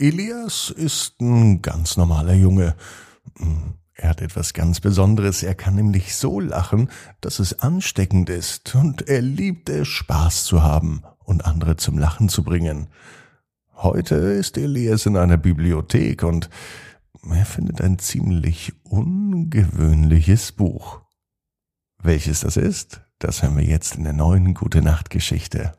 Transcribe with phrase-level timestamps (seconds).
[0.00, 2.74] Elias ist ein ganz normaler Junge.
[3.92, 5.42] Er hat etwas ganz Besonderes.
[5.42, 6.88] Er kann nämlich so lachen,
[7.20, 8.74] dass es ansteckend ist.
[8.74, 12.88] Und er liebt es, Spaß zu haben und andere zum Lachen zu bringen.
[13.74, 16.48] Heute ist Elias in einer Bibliothek und
[17.30, 21.02] er findet ein ziemlich ungewöhnliches Buch.
[22.02, 25.74] Welches das ist, das hören wir jetzt in der neuen Gute Nacht Geschichte.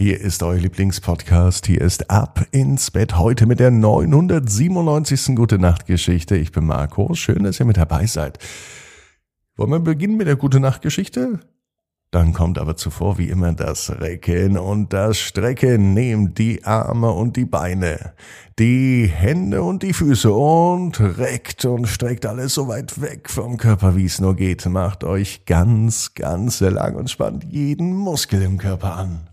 [0.00, 1.66] Hier ist euer Lieblingspodcast.
[1.66, 5.34] Hier ist Ab ins Bett heute mit der 997.
[5.34, 6.36] Gute Nacht Geschichte.
[6.36, 7.14] Ich bin Marco.
[7.14, 8.38] Schön, dass ihr mit dabei seid.
[9.56, 11.40] Wollen wir beginnen mit der Gute Nacht Geschichte?
[12.12, 15.94] Dann kommt aber zuvor wie immer das Recken und das Strecken.
[15.94, 18.12] Nehmt die Arme und die Beine,
[18.60, 23.96] die Hände und die Füße und reckt und streckt alles so weit weg vom Körper,
[23.96, 24.64] wie es nur geht.
[24.66, 29.28] Macht euch ganz, ganz lang und spannt jeden Muskel im Körper an.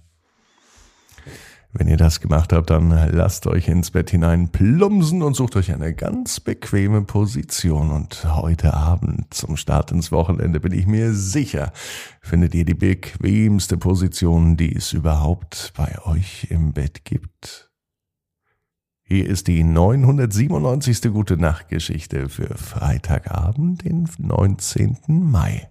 [1.77, 5.73] Wenn ihr das gemacht habt, dann lasst euch ins Bett hinein plumsen und sucht euch
[5.73, 7.91] eine ganz bequeme Position.
[7.91, 11.73] Und heute Abend zum Start ins Wochenende bin ich mir sicher,
[12.21, 17.69] findet ihr die bequemste Position, die es überhaupt bei euch im Bett gibt.
[19.03, 21.11] Hier ist die 997.
[21.11, 24.97] Gute Nacht Geschichte für Freitagabend, den 19.
[25.07, 25.69] Mai.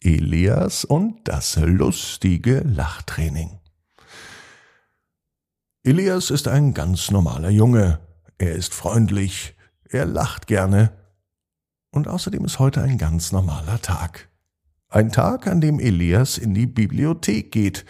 [0.00, 3.58] Elias und das lustige Lachtraining.
[5.86, 8.00] Elias ist ein ganz normaler Junge.
[8.38, 9.54] Er ist freundlich,
[9.86, 10.92] er lacht gerne.
[11.90, 14.30] Und außerdem ist heute ein ganz normaler Tag.
[14.88, 17.84] Ein Tag, an dem Elias in die Bibliothek geht.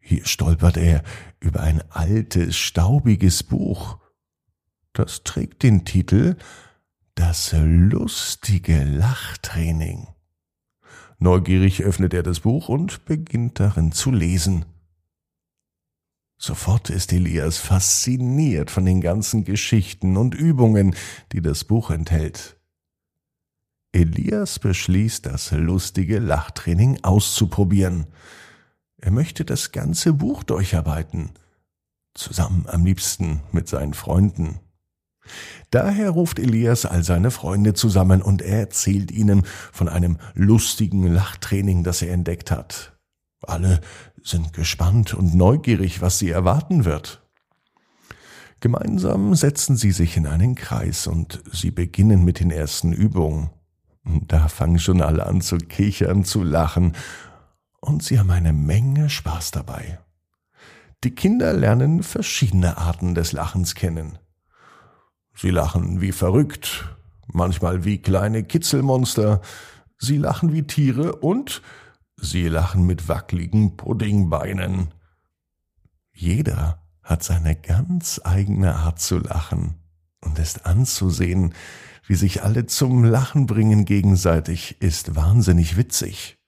[0.00, 1.04] Hier stolpert er
[1.38, 3.98] über ein altes, staubiges Buch.
[4.92, 6.34] Das trägt den Titel
[7.14, 10.08] Das lustige Lachtraining.
[11.20, 14.64] Neugierig öffnet er das Buch und beginnt darin zu lesen.
[16.40, 20.94] Sofort ist Elias fasziniert von den ganzen Geschichten und Übungen,
[21.32, 22.56] die das Buch enthält.
[23.92, 28.06] Elias beschließt, das lustige Lachtraining auszuprobieren.
[28.98, 31.30] Er möchte das ganze Buch durcharbeiten,
[32.14, 34.60] zusammen am liebsten mit seinen Freunden.
[35.70, 41.82] Daher ruft Elias all seine Freunde zusammen und er erzählt ihnen von einem lustigen Lachtraining,
[41.82, 42.97] das er entdeckt hat.
[43.42, 43.80] Alle
[44.22, 47.22] sind gespannt und neugierig, was sie erwarten wird.
[48.60, 53.50] Gemeinsam setzen sie sich in einen Kreis und sie beginnen mit den ersten Übungen.
[54.04, 56.94] Da fangen schon alle an zu kichern, zu lachen,
[57.80, 60.00] und sie haben eine Menge Spaß dabei.
[61.04, 64.18] Die Kinder lernen verschiedene Arten des Lachens kennen.
[65.32, 66.96] Sie lachen wie verrückt,
[67.28, 69.40] manchmal wie kleine Kitzelmonster,
[69.96, 71.62] sie lachen wie Tiere und
[72.20, 74.92] Sie lachen mit wackligen Puddingbeinen.
[76.12, 79.76] Jeder hat seine ganz eigene Art zu lachen
[80.20, 81.54] und ist anzusehen,
[82.06, 86.38] wie sich alle zum Lachen bringen gegenseitig, ist wahnsinnig witzig.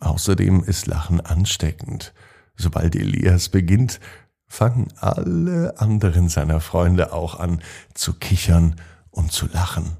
[0.00, 2.14] Außerdem ist Lachen ansteckend.
[2.56, 4.00] Sobald Elias beginnt,
[4.46, 7.60] fangen alle anderen seiner Freunde auch an
[7.92, 8.76] zu kichern
[9.10, 9.96] und zu lachen.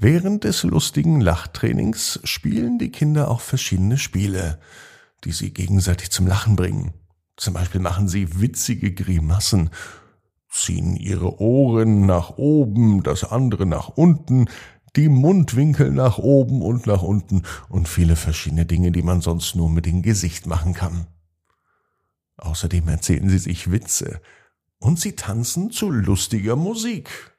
[0.00, 4.60] Während des lustigen Lachtrainings spielen die Kinder auch verschiedene Spiele,
[5.24, 6.94] die sie gegenseitig zum Lachen bringen.
[7.36, 9.70] Zum Beispiel machen sie witzige Grimassen,
[10.48, 14.46] ziehen ihre Ohren nach oben, das andere nach unten,
[14.94, 19.68] die Mundwinkel nach oben und nach unten und viele verschiedene Dinge, die man sonst nur
[19.68, 21.08] mit dem Gesicht machen kann.
[22.36, 24.20] Außerdem erzählen sie sich Witze
[24.78, 27.36] und sie tanzen zu lustiger Musik.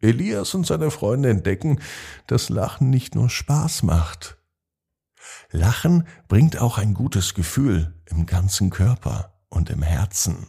[0.00, 1.80] Elias und seine Freunde entdecken,
[2.26, 4.38] dass Lachen nicht nur Spaß macht.
[5.50, 10.46] Lachen bringt auch ein gutes Gefühl im ganzen Körper und im Herzen.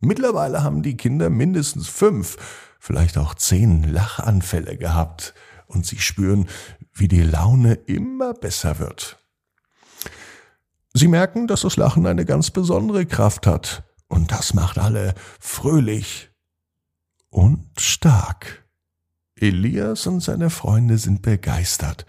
[0.00, 2.36] Mittlerweile haben die Kinder mindestens fünf,
[2.78, 5.34] vielleicht auch zehn Lachanfälle gehabt
[5.66, 6.48] und sie spüren,
[6.92, 9.18] wie die Laune immer besser wird.
[10.92, 16.29] Sie merken, dass das Lachen eine ganz besondere Kraft hat und das macht alle fröhlich
[18.00, 18.64] stark.
[19.36, 22.06] Elias und seine Freunde sind begeistert,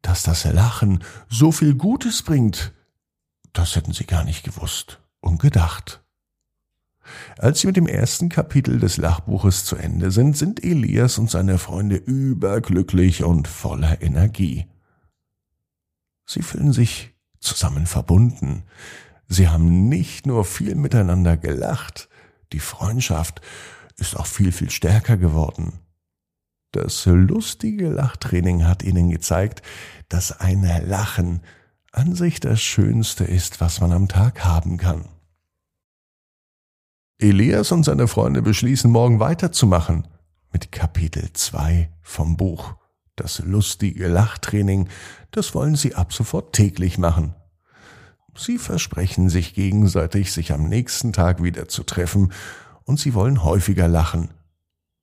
[0.00, 2.72] dass das Lachen so viel Gutes bringt.
[3.52, 6.02] Das hätten sie gar nicht gewusst und gedacht.
[7.36, 11.58] Als sie mit dem ersten Kapitel des Lachbuches zu Ende sind, sind Elias und seine
[11.58, 14.66] Freunde überglücklich und voller Energie.
[16.24, 18.62] Sie fühlen sich zusammen verbunden.
[19.28, 22.08] Sie haben nicht nur viel miteinander gelacht,
[22.54, 23.42] die Freundschaft
[23.98, 25.80] ist auch viel, viel stärker geworden.
[26.72, 29.62] Das lustige Lachtraining hat ihnen gezeigt,
[30.08, 31.40] dass ein Lachen
[31.92, 35.08] an sich das Schönste ist, was man am Tag haben kann.
[37.18, 40.06] Elias und seine Freunde beschließen, morgen weiterzumachen
[40.52, 42.74] mit Kapitel 2 vom Buch.
[43.16, 44.90] Das lustige Lachtraining,
[45.30, 47.34] das wollen sie ab sofort täglich machen.
[48.36, 52.32] Sie versprechen sich gegenseitig, sich am nächsten Tag wieder zu treffen,
[52.86, 54.30] und sie wollen häufiger lachen.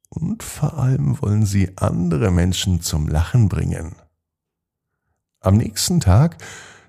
[0.09, 3.95] Und vor allem wollen sie andere Menschen zum Lachen bringen.
[5.39, 6.37] Am nächsten Tag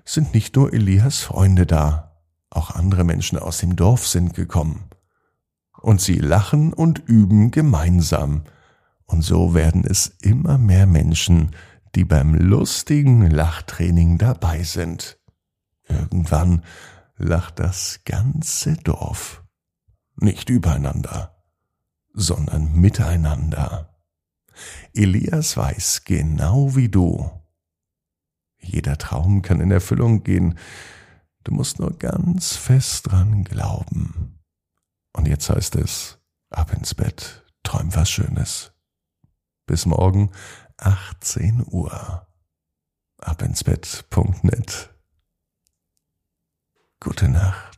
[0.03, 2.17] sind nicht nur Elias Freunde da,
[2.49, 4.89] auch andere Menschen aus dem Dorf sind gekommen
[5.85, 8.41] und sie lachen und üben gemeinsam.
[9.05, 11.51] Und so werden es immer mehr Menschen,
[11.93, 15.19] die beim lustigen Lachtraining dabei sind.
[15.87, 16.63] Irgendwann
[17.17, 19.43] lacht das ganze Dorf.
[20.15, 21.35] Nicht übereinander,
[22.13, 23.95] sondern miteinander.
[24.93, 27.29] Elias weiß genau wie du.
[28.59, 30.57] Jeder Traum kann in Erfüllung gehen.
[31.43, 34.39] Du musst nur ganz fest dran glauben.
[35.13, 36.17] Und jetzt heißt es,
[36.49, 38.71] ab ins Bett, träum was Schönes.
[39.65, 40.31] Bis morgen,
[40.77, 42.27] 18 Uhr.
[43.17, 44.93] Abinsbett.net.
[46.99, 47.74] Gute Nacht.